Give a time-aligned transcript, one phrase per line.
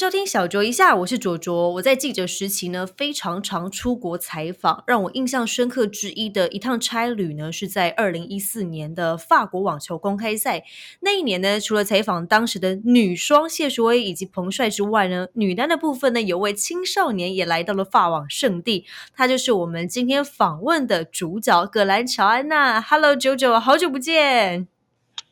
[0.00, 1.72] 收听小酌一下，我是卓卓。
[1.74, 4.82] 我在记者时期呢，非常常出国采访。
[4.86, 10.64] 让我印象深刻之一的一趟差旅呢，是在二零一四年的法国网球公开赛。
[11.00, 22.80] 那一年呢，除了采访当时的女双谢淑薇以及彭帅之外呢，女单的部分呢，有位青少年也来到了法网圣地，她就是我们今天访问的主角葛兰乔安娜。
[22.80, 24.66] Hello，九九，好久不见。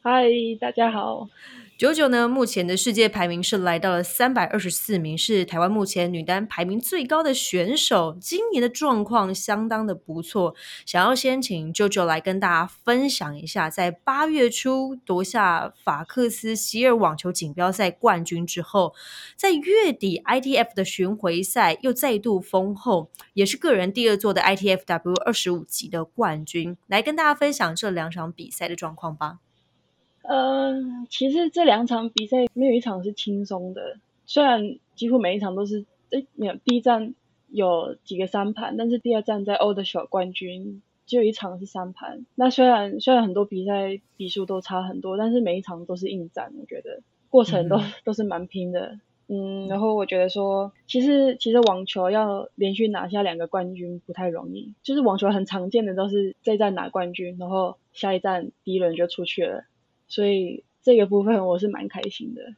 [0.03, 0.27] 嗨，
[0.61, 1.27] 大家好。
[1.79, 8.19] 九九呢，目前的世界排名是来到了三百二十四名，是台湾目前女单排名最高的选手。
[8.21, 18.93] 今年的状况相当的不错，想要先请九九来跟大家分享一下，在八月初夺下法克斯希尔网球锦标赛冠军之后，
[19.37, 26.77] 在月底 ITF 的巡回赛又再度封后，也是个人第二座的 ITFW 二十五级的冠军。
[26.89, 29.39] 来跟大家分享这两场比赛的状况吧。
[30.31, 37.15] 嗯，其实这两场比赛没有一场是轻松的，虽然几乎每一场都是，哎，没有第一站
[37.49, 42.27] 有几个三盘，但是第二站在欧的小冠军只有一场是三盘。
[42.35, 48.99] 那虽然虽然很多比赛比数都差很多，但是每一场都是硬战，我觉得过程都都是蛮拼的。
[49.29, 59.65] 嗯，然后我觉得说，其实其实网球要连续拿下两个冠军不太容易，就是网球很常见的都是这一站拿冠军，然后下一站第一轮就出去了。
[60.09, 62.55] 所以这个部分我是蛮开心的。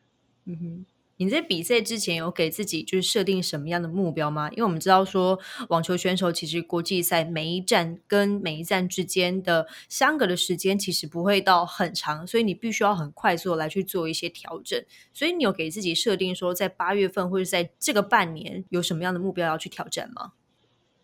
[0.46, 0.86] 嗯哼，
[1.18, 4.48] 你在比赛之前有给自己就是设定什么样的目标吗？
[4.52, 14.82] 因为我们知道说网球选手其实国际赛每一站跟每一站之间的相隔的时间其实不会到很长，所以你必须要很快速来去做一些调整。
[15.12, 20.32] 所以你有给自己设定说在八月份或者在这个半年有什么样的目标要去挑战吗？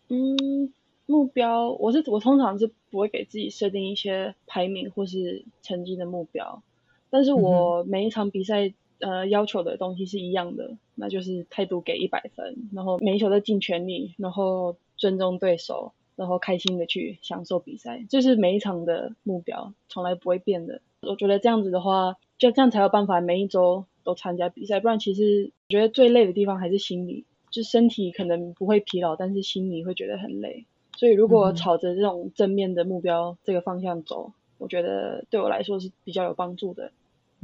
[0.07, 0.73] 嗯。
[1.07, 6.61] 目标，我是我通常是不会给自己设定一些排名或是成绩的目标，
[7.09, 20.81] 但是我每一场比赛呃要求的东西是一样的，那就是态度给一百分，然后每一球都尽全力，然后尊重对手，然后开心的去享受比赛，这是每一场的目标，从来不会变的。
[21.03, 30.65] 我觉得这样子的话，就这样才有办法每一周都参加比赛，不然其实我觉得最累的地方还是心理，就身体可能不会疲劳，但是心理会觉得很累。
[30.97, 36.91] 所以，如果朝着这种正面的目标这个方向走，我觉得对我来说是比较有帮助的。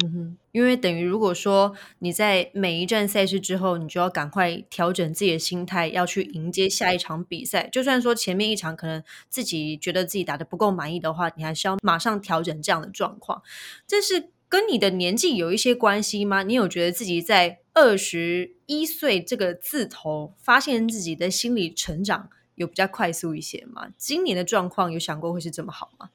[0.03, 7.69] 嗯哼，因为等于如果说你在每一站赛事之后，你就要赶快调整自己的心态，要去迎接下一场比赛。
[7.71, 13.43] 就算说前面一场可能自己觉得自己打的不够满意的话，你还是要马上调整这样的状况。
[13.85, 16.41] 这是跟你的年纪有一些关系吗？
[16.41, 22.29] 你有觉得自己在二十一岁这个字头，发现自己的心理成长？
[22.55, 23.91] 有比较快速一些吗？
[23.97, 26.09] 今年的状况有想过会是这么好吗？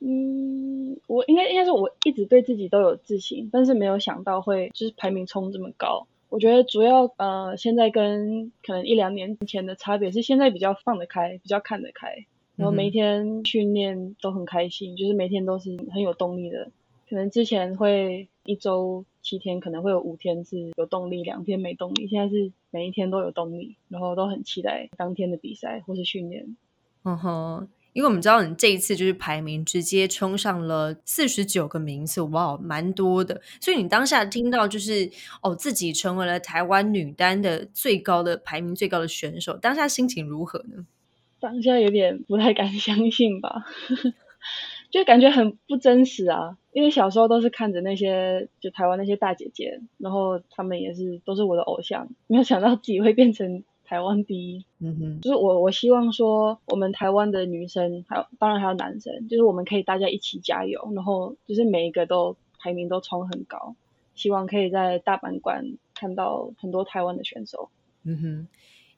[0.00, 6.06] 嗯，我应该应该是我一直对自己都有自信，但是没有想到会就是排名冲这么高。
[6.30, 12.24] 我觉得主要呃，现在跟可能一两年前的差别是，现在比较放得开，比较看得开，
[12.56, 16.70] 然后每一天训练都很开心，就是每天都是很有动力的。
[17.08, 22.08] 可能之前会一周七天，可能会有五天是有动力，两天没动力。
[22.08, 26.56] 现在是每一天都有动力，然后都很期待当天的比赛或是训练。
[27.04, 33.40] 嗯哼，因为我们知道你这一次就是排名直接冲上了四十九个名次，哇，蛮多的。
[33.60, 35.10] 所以你当下听到就是
[35.42, 40.86] 哦，自己成为了台湾女单的最高的排名最高的选手，当下心情如何呢？
[41.40, 43.64] 当下有点不太敢相信吧。
[44.90, 54.64] 就感觉很不真实啊，因为小时候都是看着那些就台湾那些大姐姐，然后他们也是都是我的偶像，没有想到自己会变成台湾第一。
[54.80, 63.76] 嗯哼，就是我我希望说我们台湾的女生，还有当然还有男生，就是我们可以大家一起加油，然后就是每一个都排名都冲很高，
[64.14, 65.64] 希望可以在大满贯
[65.94, 67.70] 看到很多台湾的选手。
[68.02, 68.48] 嗯哼。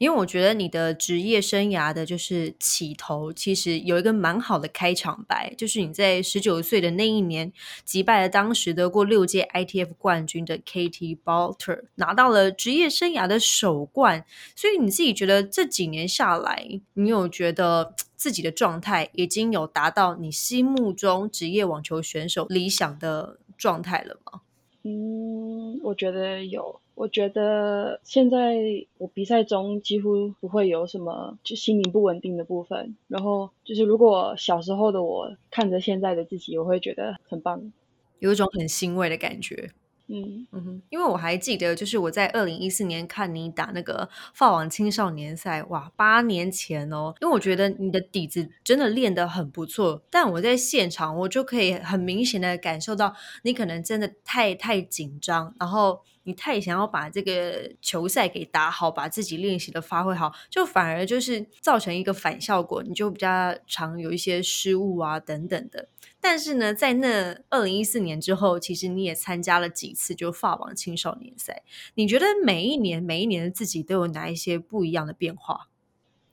[0.03, 7.53] 因为我觉得你的职业生涯的就是起头，其实有一个蛮好的开场白，就是你在十九岁的那一年
[7.85, 14.25] 击败了当时得过六届 ITF 冠军的 Katie Balter，拿到了职业生涯的首冠。
[14.57, 24.41] 所以你自己觉得这几年下来，你有觉得自己的状态已经有达到你心目中职业网球选手理想的状态了吗？
[24.83, 26.82] 嗯，我觉得有。
[26.95, 28.57] 我觉得现在
[28.99, 32.97] 我比赛中几乎不会有什么就心灵不稳定的部分。
[33.09, 37.73] 然后就是如果小时候的我看着现在的自己，我会觉得很棒，
[38.19, 39.71] 有一种很欣慰的感觉。
[40.09, 47.15] 嗯嗯哼，因为我还记得，就是我在二零一四年看你打那个法网青少年赛，哇，八年前哦。
[47.23, 65.89] 因为我觉得你的底子真的练得很不错，但我在现场我就可以很明显的感受到，你可能真的太太紧张，然后你太想要把这个球赛给打好，把自己练习的发挥好，就反而就是造成一个反效果，你就比较常有一些失误啊等等的。
[66.21, 71.63] 但是呢，在那二零一四年之后，其实你也参加了几次就法网青少年赛。
[71.95, 75.69] 你觉得每一年每一年的自己都有哪一些不一样的变化？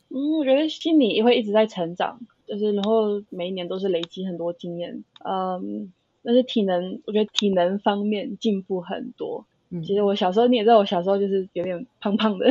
[0.09, 5.03] 嗯，我觉得心理也会一直在成长，就是然后每一年都是累积很多经验。
[5.27, 5.91] 嗯，
[6.24, 9.47] 但是体能，我觉得体能方面进步很多。
[9.83, 12.48] 其实我小时候你也知道，我小时候就是有点胖胖的，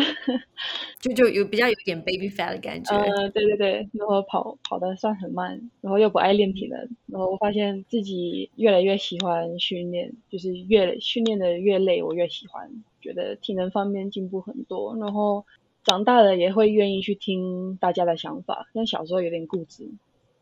[1.03, 2.97] 就就有比较有点 baby fat 的感觉。
[2.97, 12.71] 呃，对对对，然后跑跑的算很慢，然后又不爱练体能，然后我发现自己越来越喜欢训练，就是越训练的越累，我越喜欢，
[13.01, 14.97] 觉得体能方面进步很多。
[15.01, 15.45] 然后
[15.83, 19.91] 长大了也会愿意去听大家的想法，但小时候有点固执，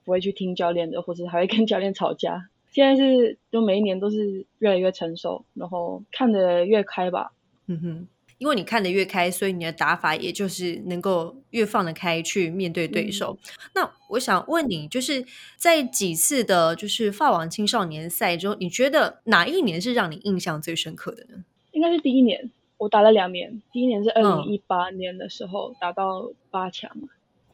[0.04, 2.50] 不会去听教练的，或者还会跟教练吵架。
[2.76, 7.32] 现在是，就每一年都是越来越成熟，然后看得越开吧。
[7.68, 13.38] 嗯哼，因为你看得越开，所以你的打法也就是能够越放得开去面对对手。
[13.74, 15.24] 那我想问你，就是
[15.56, 21.44] 在几次的，就是法网青少年赛中，你觉得哪一年是让你印象最深刻的呢？
[21.72, 23.62] 应该是第一年，我打了两年。
[23.72, 26.94] 第一年是二零一八年的时候打到八强。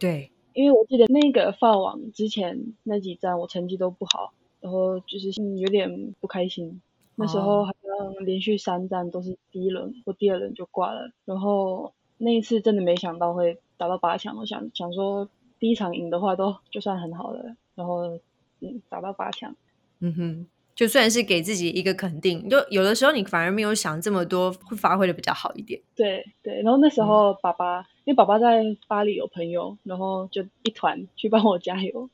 [0.00, 4.34] 对，因为我记得那个法网之前那几站我成绩都不好。
[4.62, 5.29] 然后就是
[5.59, 6.81] 有点不开心，
[7.17, 11.11] 那时候好像连续三战都是第一轮或第二轮就挂了。
[11.25, 15.29] 然后那一次真的没想到会打到八强，我想想说
[15.59, 17.56] 第一场赢的话都就算很好了。
[17.75, 18.17] 然后
[18.61, 19.53] 嗯，打到八强，
[19.99, 22.49] 嗯哼，就算是给自己一个肯定。
[22.49, 25.81] 就有的时候你反而没有想这么多，会发挥的比较好一点。
[25.97, 32.09] 对对，然后那时候爸爸，因为爸爸在巴黎有朋友，然后就一团去帮我加油。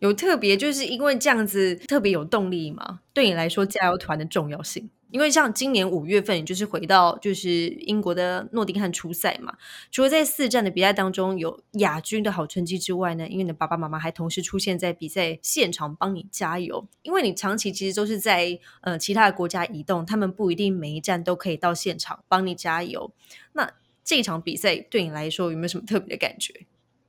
[0.00, 3.00] 有特别就是因为这样子特别有动力嘛？
[3.12, 9.54] 对你来说，加油团的重要性，因为像今年五月份，你就是回到就是英国的诺丁汉初赛嘛。
[9.90, 16.86] 除了在四站的比赛当中有亚军的好成绩之外呢，因为你的爸爸妈妈还同时出现在比赛现场帮你加油。
[17.02, 23.10] 因为你长期其实都是在呃其他的国家移动，他们不一定每一站都可以到现场帮你加油。
[23.54, 23.72] 那
[24.04, 26.66] 这场比赛对你来说有没有什么特别的感觉？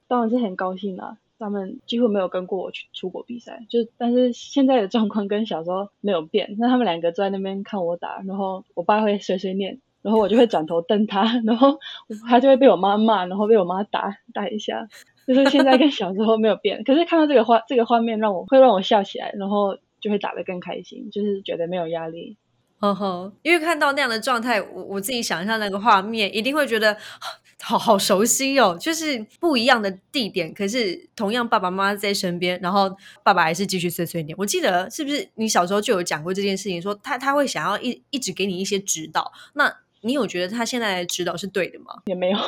[0.08, 1.18] 当然是很高兴啦。
[1.40, 6.56] 他们几乎没有跟过我去出国比赛，就但是现在的状况跟小时候没有变。
[6.60, 11.80] 那他们两个坐在那边看我打，然后我爸会碎碎念，然后我就会转头瞪他，然后
[12.28, 14.88] 他就会被我妈骂，然后被我妈打打一下。
[15.26, 22.36] 就是现在跟小时候没有变，可是看到这个画这个画面，让我会让我笑起来，然后就会打得更开心，就是觉得没有压力。
[22.80, 26.96] 呵呵，因为看到那样的状态，我我自己想象那个画面，一定会觉得。
[27.62, 32.90] 好好熟悉哦，就是不一样的地点，可是同样爸爸妈妈在身边，然后
[33.22, 34.34] 爸爸还是继续碎碎念。
[34.38, 42.02] 我记得是不是你小时候就有讲过这件事情，说他他会想要一一直给你一些指导，那你有觉得他现在的指导是对的吗？
[42.08, 42.38] 也没有，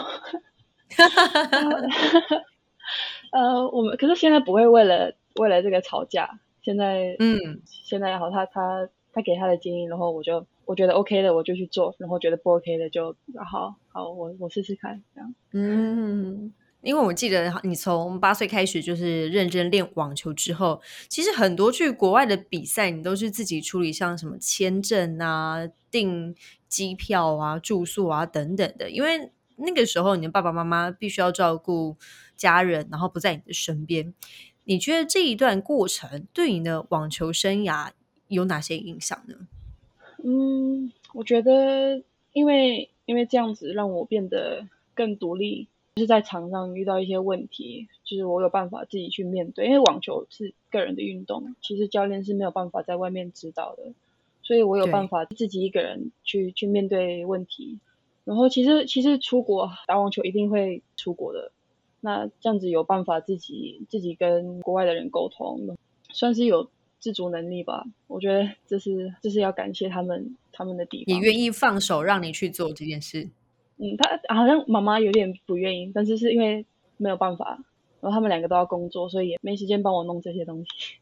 [3.33, 10.45] 呃，我们可是现在不会为了为了这个吵架，现在嗯，现在好，他他他给他的建议，然后我就。
[10.63, 13.13] 我觉得 OK 的我就去做，然后觉得不 OK 的就
[13.43, 15.35] 好好我我试试看这样。
[15.51, 20.79] 嗯，因为我记得你从八岁开始就是认真练网球之后，
[21.09, 26.33] 其实很多去国外的比赛你都是自己处理，像什么签证啊、订
[26.69, 28.89] 机票啊、住宿啊等等的。
[28.89, 31.97] 因为那个时候你的爸爸妈妈必须要照顾
[32.37, 34.13] 家人，然后不在你的身边。
[34.63, 37.89] 你觉得这一段过程对你的网球生涯
[38.31, 39.35] 有哪些影响呢？
[40.23, 49.65] 嗯，我觉得，因为因为这样子让我变得更独立，就是在场上遇到一些问题，就是我有办法自己去面对。
[49.65, 53.91] 因为网球是个人的运动，其实教练是没有办法在外面指导的，
[54.43, 57.79] 所以我有办法自己一个人去去面对问题。
[58.23, 61.51] 然后其实其实出国打网球一定会出国的，
[61.99, 65.75] 那这样子有办法自己自己跟国外的人沟通，
[66.13, 66.69] 算是有。
[67.01, 71.15] 自主能力吧，我觉得这是这是要感谢他们他们的地方。
[71.15, 73.27] 也愿意放手让你去做这件事。
[73.77, 76.63] 嗯，他好像妈妈有点不愿意，但是是因为
[76.97, 77.59] 没有办法，
[78.01, 80.97] 然后他们两个都要工作，所以也没时间帮我弄这些东西。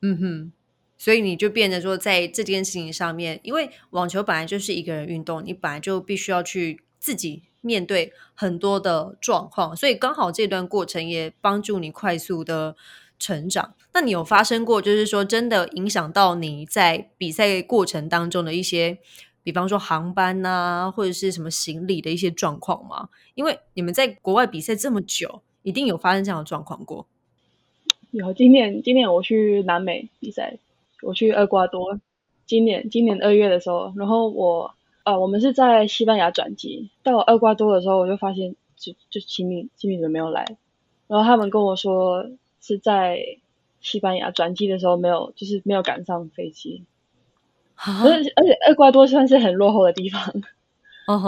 [0.00, 0.52] 嗯哼，
[0.96, 12.76] 所以你就变得说，在这件事情上面，因为网球本来就是一个人运动，你本来就必须要去自己面对很多的状况，所以刚好这段过程也帮助你快速的。
[13.18, 18.98] 成长，那你有发生过，就是说真的影响到你在比赛过程当中的一些
[19.42, 23.08] 比方说航班呐，或者是什么行李的一些状况吗？
[23.34, 27.06] 因为你们在国外比赛这么久，一定有发生这样的状况过。
[28.10, 30.58] 有，今年今年我去南美比赛，
[31.02, 32.00] 我去厄瓜多。
[32.46, 40.44] 今年今年二月的时候，然后我呃，我们是在西班牙转机，到厄瓜多的时候，我就发现就就行李行李怎么没有来？
[41.08, 42.26] 然后他们跟我说
[42.66, 43.38] 是在
[43.80, 46.82] 西班牙转机的时候没有，就是没有赶上飞机。
[47.76, 50.20] 而且而且厄瓜多算是很落后的地方，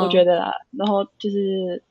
[0.03, 0.55] 我觉得啦。
[0.71, 1.83] 然后就是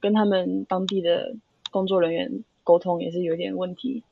[0.00, 1.34] 跟他们当地的
[1.70, 4.02] 工作人员沟通也是有点问题。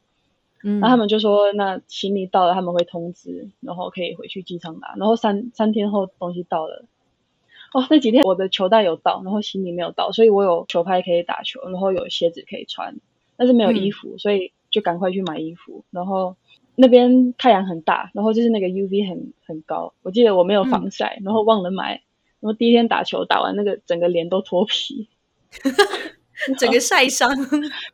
[0.62, 4.94] 嗯，那他们就说，那行李到了他们会通知，然后可以回去机场拿。
[4.96, 6.84] 然后三三天后东西到了，
[7.74, 12.94] 哦，那几天我的球袋有到，然后行李没有到，所以我有球拍可以打球，然后有鞋子可以穿，
[13.36, 15.84] 但是没有衣服，所以就赶快去买衣服。
[15.90, 16.36] 然后
[16.76, 22.02] 那边太阳很大，然后就是那个 UV 很很高，我记得我没有防晒，然后忘了买，
[22.40, 25.08] 然后第一天打球打完那个整个脸都脱皮。
[26.58, 27.28] 整个晒伤，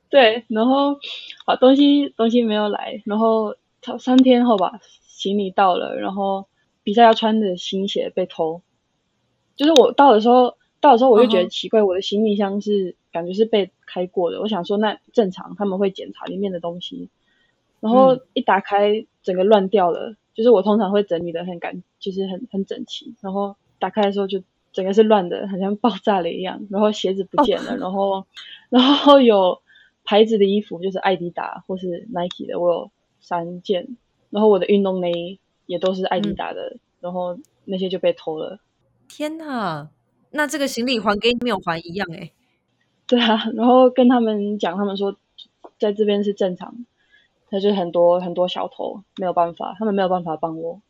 [0.09, 0.97] 对，然后
[1.45, 6.47] 好东西东西没有来，然后他三天后吧，行李到了，然后
[6.85, 8.63] 比赛要穿的新鞋被偷，
[9.57, 17.09] 就是我到的时候，到的时候我就觉得奇怪，我的行李箱是感觉是被开过的，我想说那正常他们会检查里面的东西，
[17.81, 24.43] 然后一打开整个乱掉了，就是我通常会整理的很干，就是很很整齐，然后打开的时候就。
[24.73, 26.67] 整个是乱的，好像爆炸了一样。
[26.69, 28.27] 然后鞋子不见了，然后，
[28.69, 29.63] 然后有
[30.05, 33.97] 牌子的衣服，就是艾迪达或是 Nike 的，我有三件。
[34.29, 38.61] 然后我的运动内衣也都是艾迪达的，然后那些就被偷了。
[39.09, 39.89] 天哪！
[40.31, 42.31] 那这个行李还给你没有还一样哎？
[43.07, 45.17] 对啊，然后跟他们讲，他们说
[45.79, 46.85] 在这边是正常，
[47.51, 50.81] 他就很多很多小偷，没有办法，他们没有办法帮我。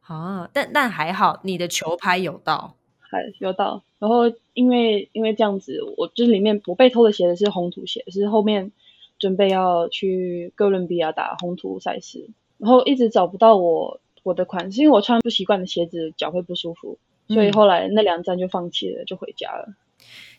[0.00, 2.74] 啊，但但还好，你的球拍有到。
[3.08, 8.72] 还有到，然后因为因为这样子，我就是里面我被偷的鞋子是红土鞋，是后面
[9.18, 19.74] 准备要去哥伦比亚打红土赛事，然后一直找不到我我的款式，因为我穿不习惯的鞋子脚会不舒服，所以后来那两站就放弃了，就回家了。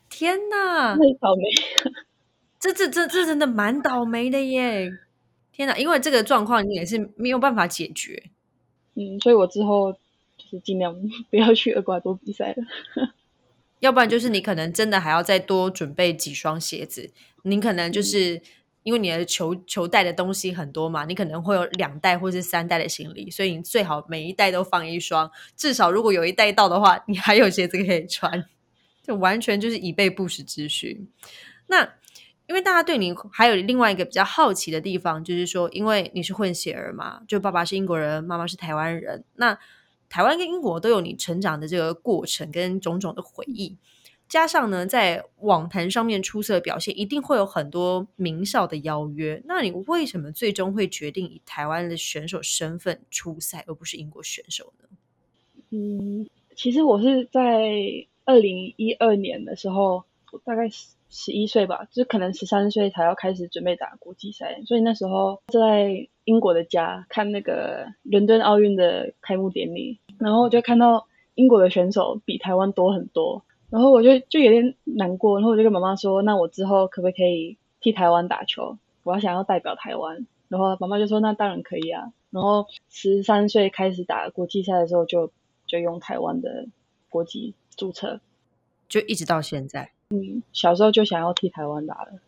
[0.10, 1.44] 天哪，太倒霉！
[2.60, 4.91] 这这这这真的蛮倒霉的耶！
[5.51, 8.24] 天哪，因为这个状况你也是没有办法解决。
[8.96, 10.00] 嗯，所以我之后就。
[10.50, 10.96] 是尽量
[11.29, 13.12] 不要去厄瓜多比赛了，
[13.79, 17.12] 要不然就是你可能真的还要再多准备几双鞋子。
[17.41, 18.41] 你可能就是
[18.88, 28.46] 因为你的球球带的东西很多嘛，你可能会有两袋或是三袋的行李，所以你最好每一袋都放一双，至少如果有一袋到的话，你还有鞋子可以穿，
[29.03, 31.06] 就完全就是以备不时之需。
[31.67, 31.84] 那
[32.48, 39.60] 因为大家对你还有另外一个比较好奇的地方，就是说，因为你是混血儿嘛，就爸爸是英国人，妈妈是台湾人，那。
[40.10, 43.75] 台湾跟英国都有你成长的这个过程跟种种的回忆，
[44.28, 49.42] 加上呢，在网坛上面出色表现，一定会有很多名校的邀约。
[49.46, 54.88] 那你为什么最终会决定以台湾的选手身份出赛，而不是英国选手呢？
[55.72, 57.72] 嗯，其实我是在
[58.26, 60.04] 二零一二年的时候，
[60.44, 66.08] 大概十十一岁吧，就可能十三岁才要开始准备打国际赛，所以那时候在。
[66.28, 78.78] 英国的家看那个伦敦奥运的开幕典礼，然后我就看到英国的选手比台湾多很多，然后我就就有点难过，然后我就跟妈妈说：“那我之后可不可以替台湾打球？
[79.04, 85.32] 我要想要代表台湾。”然后妈妈就说：“那当然可以啊。”然后十三岁开始打国际赛的时候，就
[85.66, 86.68] 就用台湾的
[87.10, 88.22] 国籍注册，
[88.88, 89.92] 就一直到现在。
[90.10, 92.20] 嗯，小时候就想要替台湾打了。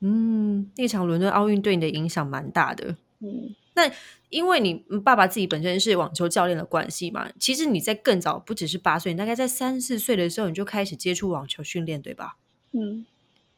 [0.00, 2.96] 嗯，那场伦敦奥运对你的影响蛮大的。
[3.20, 3.90] 嗯，那
[4.28, 12.36] 因为你爸爸自己本身是网球教练的关系嘛，其实你在更早，不只是八岁，你大概在三四岁的时候，你就开始接触网球训练，对吧？
[12.72, 13.06] 嗯，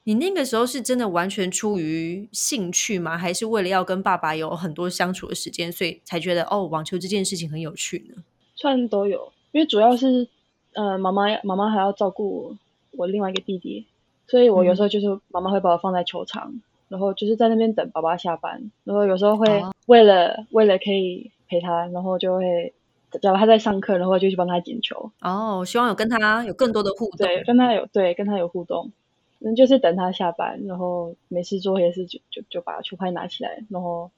[0.05, 3.19] 你那个时候是真的完全出于兴趣吗？
[3.19, 8.23] 还是为了要跟爸爸有很多相处的时间，所以才觉得哦，网球这件事情很有趣呢？
[8.55, 10.29] 算都有，因为主要是
[10.75, 12.57] 呃，妈妈妈妈还要照顾
[12.93, 13.87] 我另外一个弟弟，
[14.29, 16.61] 所以我有时候就是妈妈会把我放在球场。
[16.87, 19.49] 然后就是在那边等爸爸下班，然后有时候会
[19.87, 22.73] 为了为了可以陪他，然后就会
[23.21, 25.11] 假如他在上课，然后就去帮他捡球。
[25.21, 28.91] 哦，希望有跟他有更多的互动，对，跟他有对跟他有互动，
[29.41, 34.11] 嗯，就是等他下班，然后没事做也是就就就把球拍拿起来，然后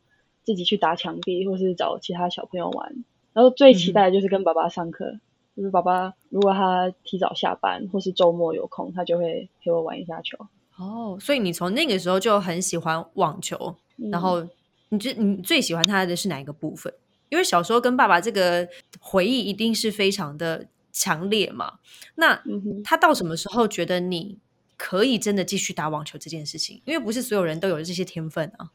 [0.44, 3.04] 自己去打墙壁，或是找其他小朋友玩。
[3.32, 5.18] 然后最期待的就是跟爸爸上课，
[5.54, 10.38] 就是爸爸如果他提早下班或是周末有空，他就会陪我玩一下球。
[10.78, 13.74] 哦，所以你从那个时候就很喜欢网球，
[14.10, 14.46] 然后
[14.90, 16.92] 你最你最喜欢他的是哪一个部分？
[17.28, 18.68] 因为小时候跟爸爸这个
[19.00, 21.80] 回忆一定是非常的强烈嘛。
[22.14, 22.40] 那
[22.84, 24.38] 他到什么时候觉得你
[24.76, 26.80] 可以真的继续打网球这件事情？
[26.84, 28.70] 因为不是所有人都有这些天分啊。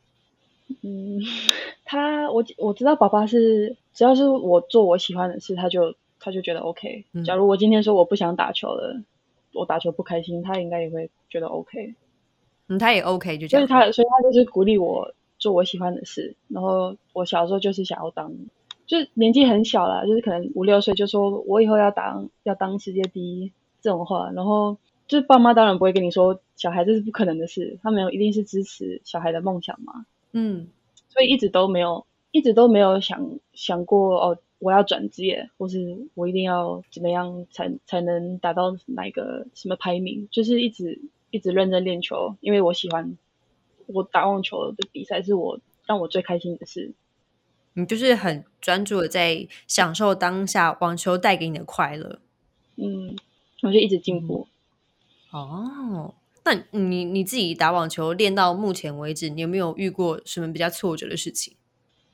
[0.83, 1.21] 嗯，
[1.85, 7.05] 他我我知道爸爸是只要是我做我喜欢的事，他就他就觉得 OK。
[7.25, 9.01] 假如我今天说我不想打球了，
[9.53, 11.95] 我打球不开心，他应该也会觉得 OK。
[12.67, 13.67] 嗯，他也 OK，就这样。
[13.67, 16.35] 所以他所以他就是鼓励我做我喜欢的事。
[16.47, 18.31] 然后我小时候就是想要当，
[18.85, 24.31] 就是年纪很小啦，就是可能五六岁就说我以后要当要当世界第一这种话。
[24.33, 30.05] 然后就是爸妈当然不会跟你说小孩这是不可能的事，他们一定是支持小孩的梦想嘛。
[30.31, 30.67] 嗯，
[31.09, 40.29] 所以一直都没有，一直都没有想想过哦，我要转职业，或是我一定要怎么样才才能达到哪个什么排名？
[40.31, 43.17] 就是一直一直认真练球，因为我喜欢
[43.93, 46.91] 我打网球的比赛是我让我最开心的事。
[47.73, 52.19] 你就是很专注的在享受当下网球带给你的快乐。
[52.75, 53.15] 嗯，
[53.61, 54.47] 我就一直进步。
[55.31, 56.13] 哦。
[56.43, 61.53] 那你你自己打网球练到目前为止，你有没有遇过什么比较挫折的事情？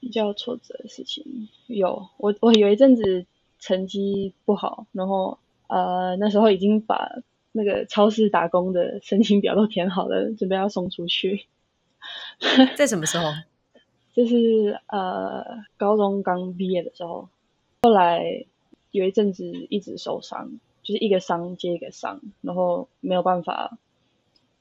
[0.02, 3.26] 比较挫折的事情有，我我有一阵子
[3.58, 7.10] 成绩不好，然后呃那时候已经把
[7.54, 11.46] 那个超市打工的申请表都填好了，准备要送出去。
[12.78, 13.32] 在什么时候？
[14.14, 17.30] 就是呃高中刚毕业的时候，
[17.82, 18.46] 后来
[18.92, 23.78] 有一阵子一直受伤，就是一个伤接一个伤，然后没有办法。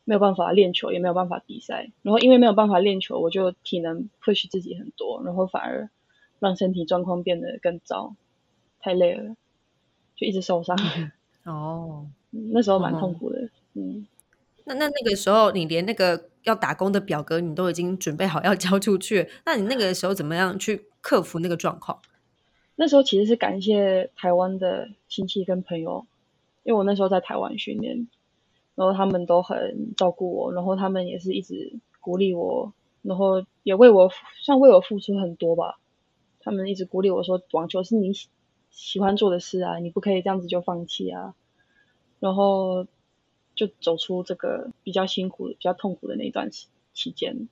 [0.09, 1.91] 没有办法练球，也没有办法比赛。
[2.03, 5.91] 然后因为没有办法练球，我就体能 push 自己很多，然后反而
[6.39, 8.15] 让身体状况变得更糟，
[8.79, 9.35] 太累了，
[10.15, 10.79] 就一直受伤。
[11.43, 13.49] 哦，那时候蛮痛苦的。
[13.75, 14.07] 嗯，
[14.67, 22.01] 那那那个时候，你连那个要打工的表格，你都已经准备好要 交出去，那你那个时候怎么样去克服那个状况？
[22.77, 26.07] 那时候其实是感谢台湾的亲戚跟朋友，
[26.63, 28.07] 因为我那时候在台湾训练。
[28.75, 34.11] 然后他们都很照顾我，然后他们也是一直鼓励我，然后也为我
[34.43, 35.79] 算为我付出很多吧。
[36.41, 38.13] 他们一直鼓励我说，网球是你
[38.71, 41.35] 喜欢做的事啊，你不可以这样子就放弃啊。
[42.21, 42.87] 然后
[43.57, 47.49] 就走出这个比较辛苦、比较痛苦的那一段期期间。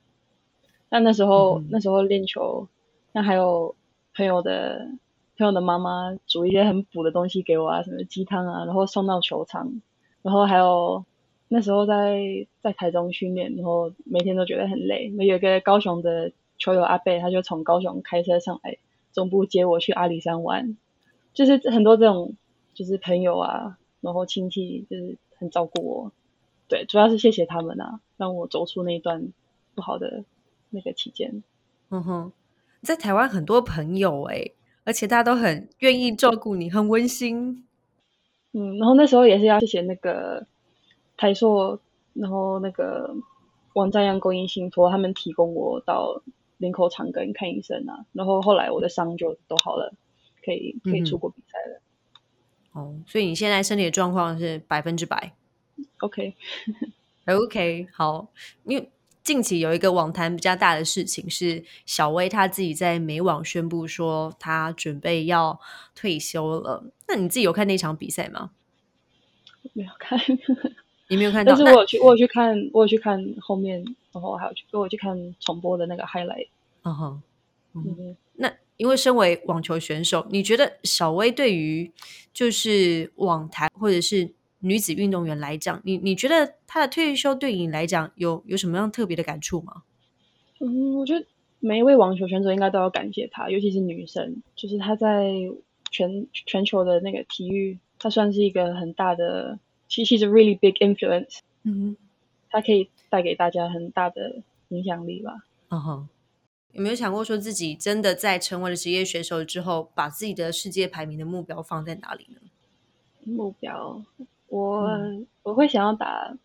[0.88, 2.69] 但那时候那时候练球，
[3.11, 3.75] 那还有
[4.14, 4.88] 朋友的
[5.37, 9.81] 朋友的妈妈煮一些很补的东西给我啊，什么鸡汤啊，然后送到球场，
[10.23, 11.05] 然后还有。
[11.47, 15.11] 那时候在在台中训练，然后每天都觉得很累。
[15.11, 18.79] 那有个高雄的球友阿贝，他就从高雄开车上来
[19.12, 20.77] 中部接我去阿里山玩，
[21.33, 22.35] 就是很多这种
[22.73, 26.13] 就是朋友啊，然后亲戚就是很照顾我。
[26.67, 29.33] 对，主要是谢谢他们啊，让我走出那段
[29.77, 30.25] 不好的
[30.71, 31.45] 那个期间。
[31.91, 32.33] 嗯哼，
[32.83, 34.51] 在台湾很多朋友哎，
[34.85, 37.65] 而且大家都很愿意照顾你，很温馨。
[38.53, 40.47] 嗯，然后那时候也是要谢谢那个。
[41.17, 41.79] 台硕，
[42.13, 43.15] 然后那个
[43.75, 46.21] 王占阳公益信托，他们提供我到
[46.57, 49.95] 林口长庚看医生啊，然后后来我的伤就都好了，
[50.45, 51.81] 可以可以出国比赛了。
[52.75, 55.33] 哦，所以你现在身体的状况是百分之百
[55.99, 58.29] ？OK，OK， 好。
[58.65, 58.91] 因为
[59.23, 65.59] 近期有一个网坛比较大的事情是小薇她自己在美网宣布说她准备要
[65.95, 66.85] 退休了。
[67.09, 68.51] 那你自己有看那场比赛吗？
[69.73, 70.19] 没有看。
[71.09, 76.49] 你没有看到，但是我有去，我有去看，我有去看后面，然后还有去，我有去看重播的那个 highlight。
[76.83, 77.23] 嗯哼，
[77.75, 81.91] 嗯，那因为身为网球选手，你觉得小薇对于
[82.33, 89.83] 就是网坛或者是女子运动员来讲，你你觉得她的退休对你来讲有有什么样特别的感触吗？
[90.61, 91.27] 嗯，我觉得
[91.61, 95.33] 每一位网球选手应该都要感谢她，尤其是女生，就是她在
[95.91, 99.59] 全全球的那个体育，她算是一个很大的。
[99.87, 101.95] 其实是 really big influence，嗯，
[102.51, 105.45] 她可以带给大家很大的影响力吧。
[105.69, 106.09] 嗯哼，
[106.75, 112.41] 有没有想过说自己真的在成为了职业选手之后，把自己的世界排名的目标放在哪里呢？
[113.23, 114.05] 目标，
[114.49, 114.91] 我
[115.45, 116.37] 我会想要打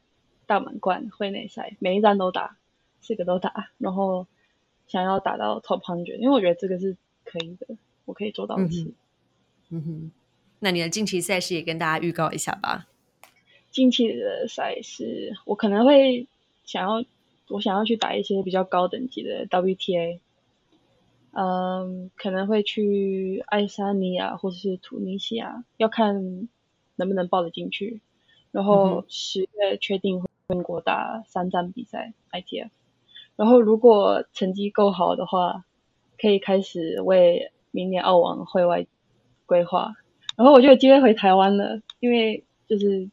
[0.46, 2.58] 大满贯、会内赛，每一站都打，
[3.02, 4.28] 四个都打，然后
[4.88, 8.94] 想要打到 top hundred，因为我觉得这个是可以的，我可以做到的事。
[9.72, 10.12] 嗯哼，
[10.60, 12.88] 那你的近期赛事也跟大家预告一下吧。
[13.72, 16.28] 近期的赛事，我可能会
[16.66, 17.04] 想要，
[17.50, 20.20] 我想要去打一些比较高等级的 WTA，
[21.32, 26.48] 嗯，可能会去爱沙尼亚或者是突尼西亚，要看
[26.96, 28.02] 能不能报得进去。
[28.52, 32.70] 然后十月确定会英国打三站比赛 ITF，
[33.36, 35.66] 然后如果成绩够好的话，
[36.20, 38.88] 可以开始为明年澳网会外
[39.46, 39.94] 规划。
[40.36, 43.10] 然后我就有机会回台湾了，因为就是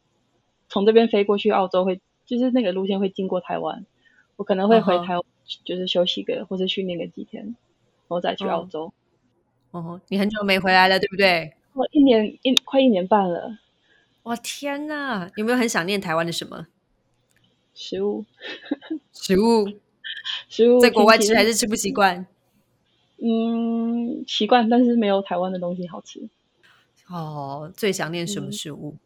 [0.68, 3.84] 从这边飞过去澳洲会，就是那个路线会经过台湾，
[4.36, 5.22] 我可能会回台湾，
[5.64, 7.54] 就是休息个或者训练个几天，然
[8.08, 8.92] 后再去澳洲。
[9.70, 11.52] 哦，你很久没回来了，对不对？
[11.74, 13.58] 我一年一快一年半了。
[14.22, 15.30] 哇天哪！
[15.36, 16.66] 有没有很想念台湾的什么
[17.74, 18.24] 食物？
[19.12, 19.68] 食物？
[20.48, 20.78] 食物？
[20.80, 22.26] 在国外吃还是吃不习惯？
[23.18, 26.28] 嗯，习惯，但是没有台湾的东西好吃。
[27.08, 28.96] 哦，最想念什么食物？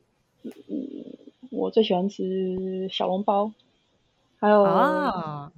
[0.43, 0.51] 嗯，
[1.51, 3.53] 我最喜欢吃小笼包，
[4.41, 5.53] 还有啊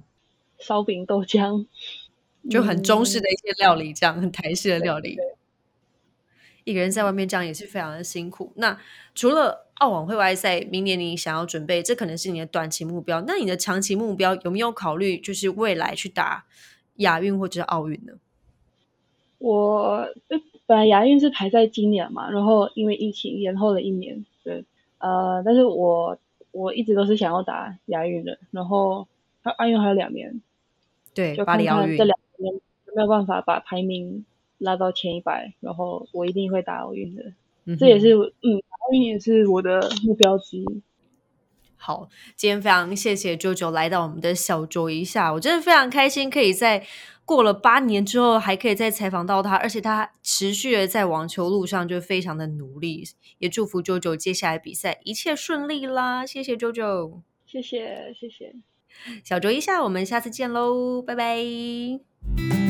[0.59, 1.65] 烧饼、豆浆，
[2.49, 5.17] 就很中式的一些料理，这样很台式的料理。
[6.65, 8.53] 一个人在外面这样也是非常的辛苦。
[8.55, 8.79] 那
[9.13, 13.21] 除了澳网会外赛，明年你想要准备，这可能是你的短期目标。
[13.27, 16.45] 那你的长期目标有没有考虑，就是未来去打
[16.97, 18.13] 亚运或者是奥运呢？
[19.39, 20.07] 我
[20.65, 24.63] 本来亚运是排在今年嘛，然后因为疫情延后了一年，对，
[24.99, 26.17] 呃，但是我
[26.53, 29.05] 我一直都是想要打亚运的，然后
[29.43, 30.41] 奥运还有两年，
[31.13, 34.23] 对，就看看这两年有没有办法把排名。
[34.59, 37.33] 拉到前一百，然后我一定会打奥运的。
[37.77, 40.81] 这也是嗯，奥运也是我的目标之一。
[41.75, 46.81] 好，今天非常谢谢舅舅来到我们的小酌一下，我真的非常开心，可以在
[47.25, 53.03] 过了八年之后还可以再采访到他，而且他持续的在网球路上就非常的努力，
[53.39, 56.25] 也祝福九九接下来比赛一切顺利啦！
[56.25, 58.53] 谢谢九九，谢谢谢谢，
[59.23, 62.62] 小酌一下，我们下次见喽，拜拜。